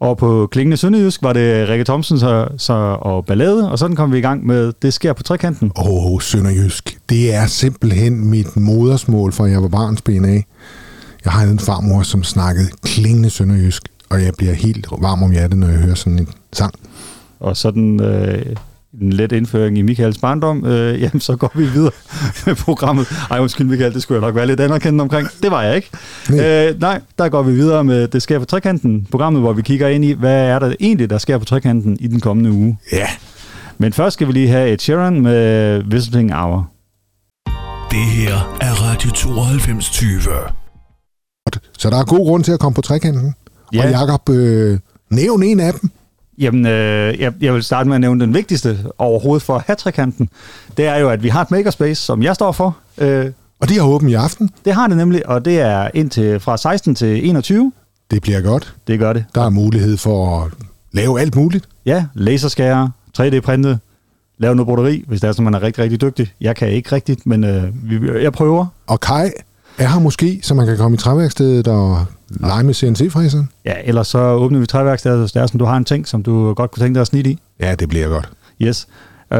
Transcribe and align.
Og 0.00 0.18
på 0.18 0.48
Klingende 0.52 0.76
Sønderjysk 0.76 1.22
var 1.22 1.32
det 1.32 1.68
Rikke 1.68 1.84
Thomsen 1.84 2.18
så, 2.18 2.48
så, 2.58 2.72
og 3.00 3.26
ballade, 3.26 3.70
og 3.70 3.78
sådan 3.78 3.96
kom 3.96 4.12
vi 4.12 4.18
i 4.18 4.20
gang 4.20 4.46
med 4.46 4.72
Det 4.82 4.92
sker 4.92 5.12
på 5.12 5.22
trekanten. 5.22 5.72
Åh, 5.76 6.12
oh, 6.12 6.20
Sønderjysk. 6.20 6.98
Det 7.08 7.34
er 7.34 7.46
simpelthen 7.46 8.30
mit 8.30 8.56
modersmål, 8.56 9.32
fra 9.32 9.44
jeg 9.44 9.62
var 9.62 9.68
barnsben 9.68 10.24
af. 10.24 10.44
Jeg 11.24 11.32
har 11.32 11.42
en 11.46 11.58
farmor, 11.58 12.02
som 12.02 12.24
snakkede 12.24 12.68
klingende 12.82 13.30
Sønderjysk, 13.30 13.88
og 14.10 14.22
jeg 14.22 14.32
bliver 14.38 14.52
helt 14.52 14.86
varm 15.00 15.22
om 15.22 15.30
hjertet, 15.30 15.58
når 15.58 15.68
jeg 15.68 15.78
hører 15.78 15.94
sådan 15.94 16.18
en 16.18 16.28
sang. 16.52 16.74
Og 17.40 17.56
sådan 17.56 18.00
øh, 18.00 18.56
en 19.00 19.12
let 19.12 19.32
indføring 19.32 19.78
i 19.78 19.82
Michaels 19.82 20.18
barndom, 20.18 20.66
øh, 20.66 21.00
jamen 21.02 21.20
så 21.20 21.36
går 21.36 21.52
vi 21.54 21.66
videre 21.66 21.92
med 22.46 22.54
programmet. 22.54 23.06
Ej, 23.30 23.38
undskyld 23.38 23.66
Michael, 23.66 23.94
det 23.94 24.02
skulle 24.02 24.20
jeg 24.20 24.28
nok 24.28 24.34
være 24.34 24.46
lidt 24.46 24.60
anerkendt 24.60 25.00
omkring. 25.00 25.28
Det 25.42 25.50
var 25.50 25.62
jeg 25.62 25.76
ikke. 25.76 25.90
Nej. 26.30 26.68
Øh, 26.68 26.80
nej, 26.80 27.00
der 27.18 27.28
går 27.28 27.42
vi 27.42 27.52
videre 27.52 27.84
med 27.84 28.08
Det 28.08 28.22
sker 28.22 28.38
på 28.38 28.44
trekanten, 28.44 29.06
programmet, 29.10 29.42
hvor 29.42 29.52
vi 29.52 29.62
kigger 29.62 29.88
ind 29.88 30.04
i, 30.04 30.12
hvad 30.12 30.46
er 30.48 30.58
der 30.58 30.74
egentlig, 30.80 31.10
der 31.10 31.18
sker 31.18 31.38
på 31.38 31.44
trekanten 31.44 31.96
i 32.00 32.06
den 32.06 32.20
kommende 32.20 32.50
uge. 32.50 32.78
Ja, 32.92 33.06
Men 33.78 33.92
først 33.92 34.14
skal 34.14 34.26
vi 34.26 34.32
lige 34.32 34.48
have 34.48 34.70
et 34.70 34.82
Sheeran 34.82 35.20
med 35.20 35.82
Visiting 35.86 36.34
Hour. 36.34 36.70
Det 37.90 38.04
her 38.04 38.56
er 38.60 38.72
Radio 38.82 39.10
9220. 39.10 40.32
så 41.78 41.90
der 41.90 41.98
er 41.98 42.04
god 42.04 42.26
grund 42.26 42.44
til 42.44 42.52
at 42.52 42.60
komme 42.60 42.74
på 42.74 42.82
trekanten. 42.82 43.34
Ja. 43.72 43.84
Og 43.84 43.90
Jacob, 43.90 44.28
øh, 44.28 44.78
nævn 45.10 45.42
en 45.42 45.60
af 45.60 45.72
dem. 45.72 45.90
Jamen, 46.38 46.66
øh, 46.66 47.20
jeg, 47.20 47.32
jeg 47.40 47.54
vil 47.54 47.62
starte 47.62 47.88
med 47.88 47.94
at 47.94 48.00
nævne 48.00 48.20
den 48.24 48.34
vigtigste 48.34 48.78
overhovedet 48.98 49.42
for 49.42 49.64
hat 49.66 49.84
Det 50.76 50.86
er 50.86 50.96
jo, 50.96 51.08
at 51.10 51.22
vi 51.22 51.28
har 51.28 51.42
et 51.42 51.50
makerspace, 51.50 52.02
som 52.02 52.22
jeg 52.22 52.34
står 52.34 52.52
for. 52.52 52.76
Øh, 52.98 53.30
Og 53.60 53.68
de 53.68 53.74
har 53.74 53.86
åbent 53.86 54.10
i 54.10 54.14
aften. 54.14 54.50
det 54.64 54.74
har 54.74 54.86
det 54.88 54.96
nemlig, 54.96 55.28
og 55.28 55.44
det 55.44 55.60
er 55.60 55.88
indtil 55.94 56.40
fra 56.40 56.56
16 56.56 56.94
til 56.94 57.28
21. 57.28 57.72
Det 58.10 58.22
bliver 58.22 58.40
godt. 58.40 58.74
Det 58.86 58.98
gør 58.98 59.12
det. 59.12 59.24
Der 59.34 59.42
er 59.44 59.50
mulighed 59.50 59.96
for 59.96 60.40
at 60.44 60.52
lave 60.92 61.20
alt 61.20 61.34
muligt. 61.36 61.64
Ja, 61.86 62.04
laserskærer, 62.14 62.88
3D-printet, 63.18 63.78
lave 64.38 64.54
noget 64.54 64.66
broderi, 64.66 65.04
hvis 65.08 65.20
det 65.20 65.28
er 65.28 65.32
sådan, 65.32 65.44
man 65.44 65.54
er 65.54 65.62
rigtig, 65.62 65.82
rigtig 65.84 66.00
dygtig. 66.00 66.32
Jeg 66.40 66.56
kan 66.56 66.68
ikke 66.68 66.92
rigtigt, 66.92 67.26
men 67.26 67.44
øh, 67.44 68.22
jeg 68.22 68.32
prøver. 68.32 68.66
Og 68.86 69.00
Kai 69.00 69.30
er 69.78 69.88
her 69.88 69.98
måske, 69.98 70.40
så 70.42 70.54
man 70.54 70.66
kan 70.66 70.76
komme 70.76 70.94
i 70.94 70.98
træværkstedet 70.98 71.68
og 71.68 72.06
lege 72.30 72.64
med 72.64 72.74
CNC-fræseren. 72.74 73.48
Ja, 73.64 73.74
ellers 73.84 74.08
så 74.08 74.18
åbner 74.18 74.58
vi 74.60 74.66
træværkstedet, 74.66 75.34
det 75.34 75.42
er 75.42 75.46
sådan, 75.46 75.58
du 75.58 75.64
har 75.64 75.76
en 75.76 75.84
ting, 75.84 76.08
som 76.08 76.22
du 76.22 76.54
godt 76.54 76.70
kunne 76.70 76.84
tænke 76.84 76.94
dig 76.94 77.00
at 77.00 77.06
snitte 77.06 77.30
i. 77.30 77.38
Ja, 77.60 77.74
det 77.74 77.88
bliver 77.88 78.08
godt. 78.08 78.28
Yes. 78.62 78.86
Øh, 79.32 79.38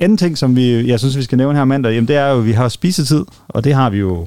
anden 0.00 0.18
ting, 0.18 0.38
som 0.38 0.56
vi, 0.56 0.88
jeg 0.88 0.98
synes, 0.98 1.16
vi 1.16 1.22
skal 1.22 1.38
nævne 1.38 1.58
her 1.58 1.64
mandag, 1.64 1.92
jamen, 1.92 2.08
det 2.08 2.16
er 2.16 2.28
jo, 2.28 2.38
at 2.38 2.46
vi 2.46 2.52
har 2.52 2.68
spisetid, 2.68 3.24
og 3.48 3.64
det 3.64 3.74
har 3.74 3.90
vi 3.90 3.98
jo 3.98 4.26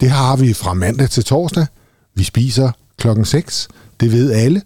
Det 0.00 0.10
har 0.10 0.36
vi 0.36 0.52
fra 0.54 0.74
mandag 0.74 1.10
til 1.10 1.24
torsdag. 1.24 1.66
Vi 2.14 2.24
spiser 2.24 2.70
klokken 2.98 3.24
6. 3.24 3.68
Det 4.00 4.12
ved 4.12 4.32
alle. 4.32 4.62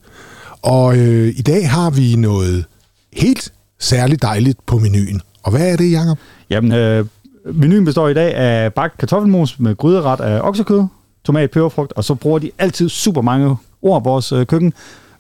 Og 0.62 0.96
øh, 0.98 1.28
i 1.36 1.42
dag 1.42 1.70
har 1.70 1.90
vi 1.90 2.14
noget 2.16 2.64
helt 3.12 3.52
særligt 3.78 4.22
dejligt 4.22 4.66
på 4.66 4.78
menuen. 4.78 5.20
Og 5.42 5.50
hvad 5.50 5.72
er 5.72 5.76
det, 5.76 5.92
Jacob? 5.92 6.18
Jamen, 6.50 6.72
øh, 6.72 7.06
menuen 7.44 7.84
består 7.84 8.08
i 8.08 8.14
dag 8.14 8.34
af 8.34 8.74
bagt 8.74 8.98
kartoffelmos 8.98 9.60
med 9.60 9.76
gryderet 9.76 10.20
af 10.20 10.40
oksekød, 10.42 10.84
tomat, 11.24 11.50
peberfrugt, 11.50 11.92
og 11.92 12.04
så 12.04 12.14
bruger 12.14 12.38
de 12.38 12.50
altid 12.58 12.88
super 12.88 13.20
mange 13.20 13.56
ord 13.82 14.04
vores 14.04 14.32
øh, 14.32 14.46
køkken. 14.46 14.72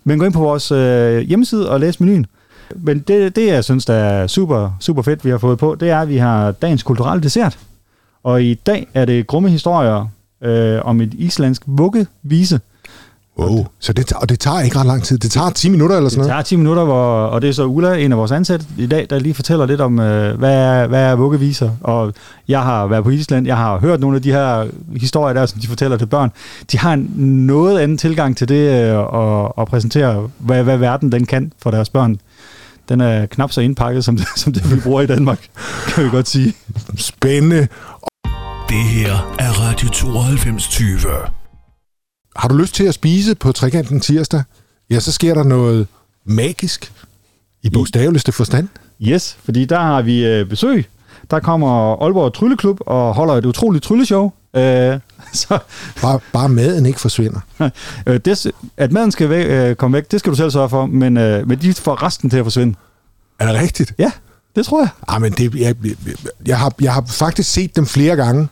Men 0.04 0.18
gå 0.18 0.24
ind 0.24 0.32
på 0.32 0.40
vores 0.40 0.72
øh, 0.72 1.18
hjemmeside 1.18 1.70
og 1.70 1.80
læs 1.80 2.00
menuen. 2.00 2.26
Men 2.76 2.98
det, 2.98 3.36
det, 3.36 3.46
jeg 3.46 3.64
synes, 3.64 3.84
der 3.84 3.94
er 3.94 4.26
super, 4.26 4.70
super 4.80 5.02
fedt, 5.02 5.24
vi 5.24 5.30
har 5.30 5.38
fået 5.38 5.58
på, 5.58 5.76
det 5.80 5.90
er, 5.90 6.00
at 6.00 6.08
vi 6.08 6.16
har 6.16 6.50
dagens 6.50 6.82
kulturelle 6.82 7.22
dessert. 7.22 7.58
Og 8.22 8.42
i 8.42 8.54
dag 8.54 8.88
er 8.94 9.04
det 9.04 9.26
grumme 9.26 9.50
historier 9.50 10.06
øh, 10.42 10.80
om 10.84 11.00
et 11.00 11.14
islandsk 11.14 11.62
vuggevise. 11.66 12.60
Wow. 13.38 13.66
Så 13.78 13.92
det, 13.92 14.06
tager- 14.06 14.20
og 14.20 14.28
det 14.28 14.40
tager 14.40 14.60
ikke 14.60 14.78
ret 14.78 14.86
lang 14.86 15.02
tid. 15.02 15.18
Det 15.18 15.30
tager 15.30 15.50
10 15.50 15.68
minutter 15.68 15.96
eller 15.96 16.08
sådan 16.10 16.20
Det 16.22 16.28
noget. 16.28 16.36
tager 16.36 16.42
10 16.42 16.56
minutter, 16.56 16.84
hvor, 16.84 17.24
og 17.26 17.42
det 17.42 17.48
er 17.48 17.54
så 17.54 17.64
Ulla, 17.64 17.94
en 17.94 18.12
af 18.12 18.18
vores 18.18 18.30
ansatte 18.32 18.66
i 18.78 18.86
dag, 18.86 19.06
der 19.10 19.18
lige 19.18 19.34
fortæller 19.34 19.66
lidt 19.66 19.80
om, 19.80 19.98
øh, 20.00 20.38
hvad, 20.38 20.54
er, 20.54 20.86
hvad 20.86 21.02
er 21.02 21.14
vuggeviser. 21.16 21.70
Og 21.80 22.12
jeg 22.48 22.62
har 22.62 22.86
været 22.86 23.04
på 23.04 23.10
Island, 23.10 23.46
jeg 23.46 23.56
har 23.56 23.78
hørt 23.78 24.00
nogle 24.00 24.16
af 24.16 24.22
de 24.22 24.32
her 24.32 24.66
historier 24.96 25.34
der, 25.34 25.46
som 25.46 25.60
de 25.60 25.66
fortæller 25.66 25.96
til 25.96 26.06
børn. 26.06 26.30
De 26.72 26.78
har 26.78 26.92
en 26.92 27.10
noget 27.46 27.78
anden 27.78 27.98
tilgang 27.98 28.36
til 28.36 28.48
det, 28.48 28.84
øh, 28.90 28.98
og, 28.98 29.58
og 29.58 29.66
præsentere, 29.66 30.28
hvad, 30.38 30.62
hvad 30.62 30.76
verden 30.76 31.12
den 31.12 31.26
kan 31.26 31.52
for 31.62 31.70
deres 31.70 31.88
børn. 31.88 32.16
Den 32.88 33.00
er 33.00 33.26
knap 33.26 33.52
så 33.52 33.60
indpakket, 33.60 34.04
som 34.04 34.16
det, 34.16 34.26
som 34.36 34.52
det 34.52 34.74
vi 34.74 34.80
bruger 34.80 35.00
i 35.00 35.06
Danmark, 35.06 35.46
kan 35.94 36.04
vi 36.04 36.08
godt 36.10 36.28
sige. 36.28 36.54
Spændende. 36.96 37.68
Det 38.68 38.76
her 38.84 39.34
er 39.38 39.50
Radio 39.50 39.88
9220. 39.88 41.39
Har 42.36 42.48
du 42.48 42.56
lyst 42.56 42.74
til 42.74 42.84
at 42.84 42.94
spise 42.94 43.34
på 43.34 43.52
trekanten 43.52 44.00
tirsdag? 44.00 44.42
Ja, 44.90 45.00
så 45.00 45.12
sker 45.12 45.34
der 45.34 45.42
noget 45.42 45.86
magisk 46.24 46.92
i 47.62 47.70
bogstaveligste 47.70 48.32
forstand. 48.32 48.68
Yes, 49.02 49.36
fordi 49.44 49.64
der 49.64 49.78
har 49.80 50.02
vi 50.02 50.26
øh, 50.26 50.46
besøg. 50.46 50.86
Der 51.30 51.40
kommer 51.40 52.02
Aalborg 52.02 52.34
Trylleklub 52.34 52.80
og 52.86 53.14
holder 53.14 53.34
et 53.34 53.44
utroligt 53.44 53.84
trylleshow. 53.84 54.32
Øh, 54.56 54.98
så 55.32 55.58
Bare, 56.02 56.20
bare 56.32 56.48
maden 56.48 56.86
ikke 56.86 57.00
forsvinder. 57.00 57.40
Øh, 58.06 58.20
det, 58.24 58.52
at 58.76 58.92
maden 58.92 59.12
skal 59.12 59.28
væk, 59.28 59.46
øh, 59.48 59.76
komme 59.76 59.96
væk, 59.96 60.10
det 60.10 60.20
skal 60.20 60.30
du 60.30 60.36
selv 60.36 60.50
sørge 60.50 60.68
for, 60.68 60.86
men, 60.86 61.16
øh, 61.16 61.48
men 61.48 61.58
de 61.58 61.74
får 61.74 62.02
resten 62.02 62.30
til 62.30 62.36
at 62.36 62.44
forsvinde. 62.44 62.74
Er 63.38 63.52
det 63.52 63.62
rigtigt? 63.62 63.94
Ja, 63.98 64.12
det 64.56 64.66
tror 64.66 64.80
jeg. 64.80 64.88
Ah, 65.08 65.20
men 65.20 65.32
det, 65.32 65.54
jeg, 65.54 65.76
jeg, 66.46 66.58
har, 66.58 66.72
jeg 66.80 66.94
har 66.94 67.04
faktisk 67.08 67.52
set 67.52 67.76
dem 67.76 67.86
flere 67.86 68.16
gange. 68.16 68.48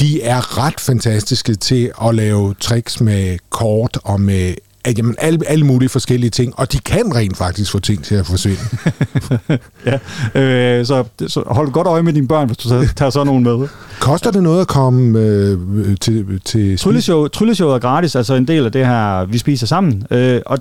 De 0.00 0.22
er 0.22 0.58
ret 0.64 0.80
fantastiske 0.80 1.54
til 1.54 1.90
at 2.04 2.14
lave 2.14 2.54
tricks 2.60 3.00
med 3.00 3.38
kort 3.50 3.98
og 4.04 4.20
med 4.20 4.54
at, 4.84 4.98
jamen, 4.98 5.14
alle, 5.18 5.38
alle 5.46 5.66
mulige 5.66 5.88
forskellige 5.88 6.30
ting. 6.30 6.58
Og 6.58 6.72
de 6.72 6.78
kan 6.78 7.14
rent 7.14 7.36
faktisk 7.36 7.70
få 7.72 7.78
ting 7.78 8.04
til 8.04 8.14
at 8.14 8.26
forsvinde. 8.26 8.60
Ja. 9.86 9.98
Øh, 10.40 10.86
så, 10.86 11.04
så 11.28 11.42
hold 11.46 11.70
godt 11.72 11.86
øje 11.86 12.02
med 12.02 12.12
dine 12.12 12.28
børn, 12.28 12.46
hvis 12.46 12.56
du 12.56 12.68
tager, 12.68 12.86
tager 12.96 13.10
sådan 13.10 13.26
nogen 13.26 13.42
med. 13.44 13.68
Koster 14.00 14.30
det 14.30 14.42
noget 14.42 14.60
at 14.60 14.68
komme 14.68 15.18
øh, 15.18 15.96
til, 16.00 16.40
til 16.44 16.78
Trylleshow, 16.78 17.26
trylleshow 17.28 17.68
er 17.70 17.78
gratis, 17.78 18.16
altså 18.16 18.34
en 18.34 18.48
del 18.48 18.64
af 18.64 18.72
det 18.72 18.86
her, 18.86 19.24
vi 19.24 19.38
spiser 19.38 19.66
sammen. 19.66 20.06
Øh, 20.10 20.40
og, 20.46 20.58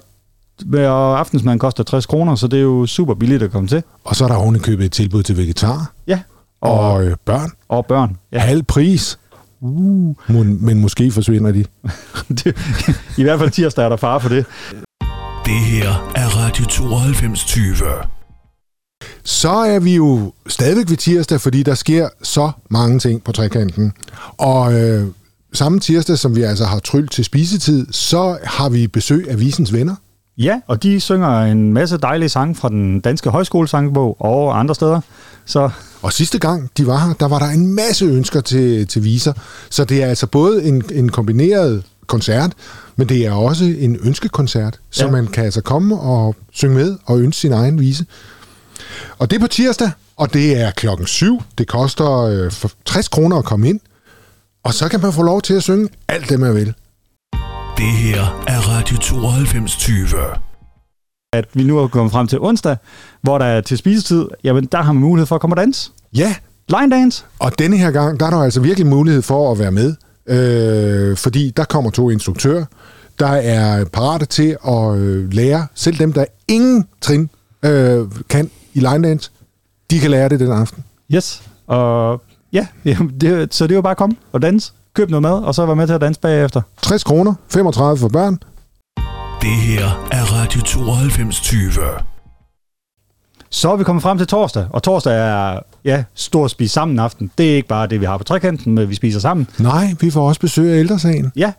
og 0.73 1.19
aftensmaden 1.19 1.59
koster 1.59 1.83
60 1.83 2.05
kroner, 2.05 2.35
så 2.35 2.47
det 2.47 2.57
er 2.59 2.63
jo 2.63 2.85
super 2.85 3.13
billigt 3.13 3.43
at 3.43 3.51
komme 3.51 3.67
til. 3.67 3.83
Og 4.03 4.15
så 4.15 4.23
er 4.23 4.27
der 4.27 4.35
ovenikøbet 4.35 4.85
et 4.85 4.91
tilbud 4.91 5.23
til 5.23 5.37
vegetar 5.37 5.91
Ja. 6.07 6.19
og, 6.61 6.71
Og, 6.79 6.91
og 6.91 7.03
øh, 7.05 7.15
børn. 7.25 7.51
og 7.69 7.85
børn. 7.85 8.17
Ja. 8.31 8.39
Halv 8.39 8.63
pris. 8.63 9.19
Uh. 9.62 10.16
Men, 10.28 10.66
men 10.66 10.81
måske 10.81 11.12
forsvinder 11.12 11.51
de. 11.51 11.66
Det, 12.44 12.57
I 13.18 13.23
hvert 13.23 13.40
fald 13.40 13.51
tirsdag 13.51 13.85
er 13.85 13.90
der 13.90 13.97
far 13.97 14.19
for 14.19 14.29
det. 14.29 14.45
Det 15.45 15.59
her 15.66 16.12
er 16.16 16.28
Radio 16.28 16.66
9220. 16.66 17.75
Så 19.23 19.50
er 19.50 19.79
vi 19.79 19.96
jo 19.96 20.34
stadigvæk 20.47 20.90
ved 20.90 20.97
tirsdag, 20.97 21.41
fordi 21.41 21.63
der 21.63 21.75
sker 21.75 22.09
så 22.23 22.51
mange 22.69 23.00
ting 23.00 23.23
på 23.23 23.31
trekanten. 23.31 23.94
Og 24.38 24.73
øh, 24.73 25.07
samme 25.53 25.79
tirsdag, 25.79 26.17
som 26.17 26.35
vi 26.35 26.41
altså 26.41 26.66
har 26.66 26.79
trylt 26.79 27.12
til 27.12 27.25
spisetid, 27.25 27.88
så 27.91 28.38
har 28.44 28.69
vi 28.69 28.88
besøg 28.88 29.29
af 29.29 29.40
Visens 29.40 29.73
Venner. 29.73 29.96
Ja, 30.38 30.62
og 30.67 30.84
de 30.84 31.00
synger 31.00 31.41
en 31.41 31.73
masse 31.73 31.97
dejlige 31.97 32.29
sange 32.29 32.56
fra 32.56 32.69
den 32.69 33.00
danske 33.00 33.29
højskolesangbog 33.29 34.22
og 34.22 34.59
andre 34.59 34.75
steder. 34.75 35.01
Så 35.47 35.69
Og 36.02 36.13
sidste 36.13 36.40
gang, 36.40 36.69
de 36.78 36.88
var 36.88 37.06
her, 37.08 37.13
der 37.13 37.28
var 37.28 37.40
der 37.40 37.46
en 37.46 37.68
masse 37.75 38.06
ønsker 38.06 38.41
til, 38.41 38.88
til 38.88 39.03
viser. 39.03 39.34
Så 39.69 39.85
det 39.85 40.03
er 40.03 40.08
altså 40.08 40.28
både 40.28 40.63
en, 40.63 40.84
en 40.94 41.09
kombineret 41.09 41.84
koncert, 42.08 42.52
men 42.96 43.09
det 43.09 43.25
er 43.25 43.31
også 43.31 43.66
en 43.66 43.97
ønskekoncert, 44.03 44.80
så 44.91 45.06
Ja. 45.06 45.12
man 45.12 45.28
kan 45.28 45.46
altså 45.46 45.62
komme 45.62 46.00
og 46.00 46.35
synge 46.52 46.75
med 46.75 46.97
og 47.06 47.19
ønske 47.19 47.40
sin 47.41 47.52
egen 47.52 47.80
vise. 47.80 48.06
Og 49.18 49.30
det 49.30 49.35
er 49.35 49.40
på 49.40 49.47
tirsdag, 49.47 49.91
og 50.18 50.34
det 50.34 50.58
er 50.62 50.72
klokken 50.72 51.08
7. 51.08 51.41
Det 51.58 51.68
koster 51.68 52.12
øh, 52.22 52.52
for 52.52 52.72
60 52.85 53.08
kroner 53.08 53.38
at 53.38 53.46
komme 53.46 53.69
ind. 53.69 53.79
Og 54.64 54.74
så 54.74 54.90
kan 54.90 55.02
man 55.02 55.14
få 55.14 55.22
lov 55.24 55.41
til 55.41 55.53
at 55.53 55.64
synge 55.64 55.90
alt 56.08 56.29
det, 56.29 56.40
man 56.40 56.56
vil. 56.56 56.74
Det 57.78 57.91
her 57.91 58.44
er 58.47 58.59
Radio 58.59 58.97
9220. 58.97 60.47
at 61.34 61.46
vi 61.53 61.64
nu 61.64 61.78
er 61.79 61.88
kommet 61.88 62.12
frem 62.12 62.28
til 62.28 62.40
onsdag, 62.41 62.78
hvor 63.22 63.38
der 63.38 63.46
er 63.46 63.62
til 63.62 63.78
spisetid, 63.78 64.26
jamen 64.44 64.66
der 64.72 64.82
har 64.82 64.94
man 64.94 65.02
mulighed 65.02 65.26
for 65.28 65.35
at 65.35 65.41
komme 65.41 65.53
og 65.53 65.58
danse. 65.58 65.91
Ja, 66.16 66.35
Line 66.70 66.91
dance. 66.91 67.26
og 67.40 67.59
denne 67.59 67.78
her 67.78 67.91
gang, 67.91 68.20
der 68.20 68.26
er 68.26 68.29
der 68.29 68.38
altså 68.38 68.59
virkelig 68.62 68.88
mulighed 68.88 69.22
for 69.22 69.52
at 69.52 69.59
være 69.59 69.72
med. 69.72 69.96
Øh, 70.28 71.18
fordi 71.18 71.53
der 71.58 71.64
kommer 71.64 71.90
to 71.91 72.09
instruktører, 72.09 72.66
der 73.20 73.28
er 73.28 73.85
parate 73.85 74.26
til 74.26 74.58
at 74.68 74.96
øh, 74.97 75.34
lære, 75.34 75.68
selv 75.76 75.97
dem, 75.97 76.14
der 76.14 76.26
ingen 76.47 76.88
trin 77.02 77.29
øh, 77.64 78.06
kan 78.29 78.50
i 78.74 78.79
line 78.79 79.08
dance, 79.08 79.32
de 79.91 80.00
kan 80.00 80.12
lære 80.12 80.29
det 80.29 80.40
den 80.40 80.52
aften. 80.52 80.84
Yes. 81.14 81.41
Og 81.68 82.22
ja, 82.53 82.68
jamen, 82.85 83.14
det, 83.22 83.53
så 83.53 83.64
det 83.64 83.72
er 83.72 83.76
jo 83.76 83.82
bare 83.82 83.91
at 83.91 83.97
komme 83.97 84.16
og 84.32 84.41
danse. 84.41 84.72
Køb 84.94 85.09
noget 85.09 85.22
mad, 85.22 85.34
og 85.44 85.56
så 85.56 85.66
være 85.66 85.76
med 85.76 85.88
til 85.88 85.94
at 85.94 86.02
danse 86.02 86.20
bagefter. 86.20 86.62
60 86.82 87.03
kroner, 87.03 87.34
35 87.50 87.97
for 87.97 88.08
børn. 88.08 88.40
Det 89.41 89.49
her 89.55 89.85
er 90.11 90.23
Radio 90.34 90.59
9220. 90.61 91.81
Så 93.49 93.72
er 93.72 93.75
vi 93.75 93.84
kommet 93.84 94.03
frem 94.03 94.17
til 94.17 94.28
torsdag, 94.28 94.67
og 94.69 94.84
torsdag 94.84 95.13
er 95.13 95.59
ja, 95.85 96.03
stor 96.13 96.47
spis 96.47 96.72
sammen 96.72 96.99
aften. 96.99 97.31
Det 97.37 97.51
er 97.51 97.55
ikke 97.55 97.67
bare 97.67 97.87
det, 97.87 97.99
vi 98.01 98.05
har 98.05 98.17
på 98.17 98.23
trekanten, 98.23 98.73
men 98.75 98.89
vi 98.89 98.95
spiser 98.95 99.19
sammen. 99.19 99.47
Nej, 99.59 99.95
vi 99.99 100.09
får 100.11 100.28
også 100.28 100.41
besøg 100.41 100.72
af 100.73 100.79
ældresagen. 100.79 101.31
Ja, 101.35 101.53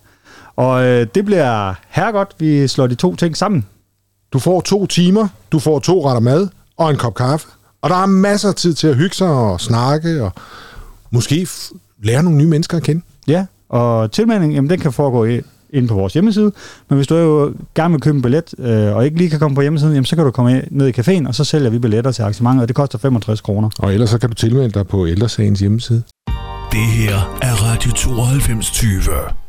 Og 0.56 0.84
øh, 0.84 1.06
det 1.14 1.24
bliver 1.24 1.74
herregodt, 1.88 2.34
vi 2.38 2.68
slår 2.68 2.86
de 2.86 2.94
to 2.94 3.16
ting 3.16 3.36
sammen. 3.36 3.66
Du 4.32 4.38
får 4.38 4.60
to 4.60 4.86
timer, 4.86 5.28
du 5.52 5.58
får 5.58 5.78
to 5.78 6.08
retter 6.08 6.20
mad 6.20 6.48
og 6.76 6.90
en 6.90 6.96
kop 6.96 7.14
kaffe. 7.14 7.46
Og 7.82 7.90
der 7.90 7.96
er 7.96 8.06
masser 8.06 8.48
af 8.48 8.54
tid 8.54 8.74
til 8.74 8.86
at 8.88 8.96
hygge 8.96 9.14
sig 9.16 9.28
og 9.28 9.60
snakke 9.60 10.22
og 10.24 10.32
måske 11.10 11.34
f- 11.50 11.76
lære 12.02 12.22
nogle 12.22 12.38
nye 12.38 12.46
mennesker 12.46 12.76
at 12.76 12.82
kende. 12.82 13.02
Ja, 13.28 13.46
og 13.68 14.12
tilmelding, 14.12 14.54
jamen 14.54 14.70
den 14.70 14.80
kan 14.80 14.92
foregå 14.92 15.24
i, 15.24 15.40
inde 15.72 15.88
på 15.88 15.94
vores 15.94 16.12
hjemmeside. 16.12 16.52
Men 16.88 16.96
hvis 16.96 17.06
du 17.06 17.14
er 17.14 17.20
jo 17.20 17.54
gerne 17.74 17.92
vil 17.92 18.00
købe 18.00 18.16
en 18.16 18.22
billet, 18.22 18.54
øh, 18.58 18.96
og 18.96 19.04
ikke 19.04 19.18
lige 19.18 19.30
kan 19.30 19.38
komme 19.38 19.54
på 19.54 19.60
hjemmesiden, 19.60 19.94
jamen 19.94 20.04
så 20.04 20.16
kan 20.16 20.24
du 20.24 20.30
komme 20.30 20.62
ned 20.70 20.88
i 20.88 21.00
caféen, 21.00 21.28
og 21.28 21.34
så 21.34 21.44
sælger 21.44 21.70
vi 21.70 21.78
billetter 21.78 22.12
til 22.12 22.22
arrangementet, 22.22 22.62
og 22.62 22.68
det 22.68 22.76
koster 22.76 22.98
65 22.98 23.40
kroner. 23.40 23.70
Og 23.78 23.94
ellers 23.94 24.10
så 24.10 24.18
kan 24.18 24.28
du 24.28 24.34
tilmelde 24.34 24.70
dig 24.70 24.86
på 24.86 25.06
Ældresagens 25.06 25.60
hjemmeside. 25.60 26.02
Det 26.72 26.80
her 26.80 27.38
er 27.42 27.72
Radio 27.72 27.92
92 27.92 28.70
20. 28.70 29.47